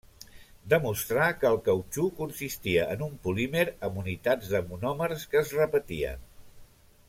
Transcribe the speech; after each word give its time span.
Demostrà 0.73 1.27
que 1.41 1.47
el 1.49 1.57
cautxú 1.67 2.05
consistia 2.21 2.87
en 2.95 3.05
un 3.09 3.13
polímer 3.27 3.67
amb 3.89 4.01
unitats 4.05 4.53
de 4.55 4.63
monòmers 4.73 5.31
que 5.35 5.43
es 5.45 5.57
repetien. 5.61 6.29